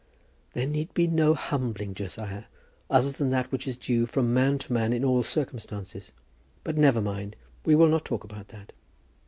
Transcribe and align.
"There 0.53 0.65
need 0.65 0.95
be 0.95 1.05
no 1.05 1.35
humbling, 1.35 1.93
Josiah, 1.93 2.45
other 2.89 3.11
than 3.11 3.29
that 3.29 3.51
which 3.51 3.67
is 3.67 3.77
due 3.77 4.07
from 4.07 4.33
man 4.33 4.57
to 4.57 4.73
man 4.73 4.93
in 4.93 5.05
all 5.05 5.21
circumstances. 5.21 6.11
But 6.63 6.75
never 6.75 7.01
mind; 7.01 7.35
we 7.65 7.75
will 7.75 7.85
not 7.85 8.03
talk 8.03 8.23
about 8.23 8.47
that. 8.47 8.71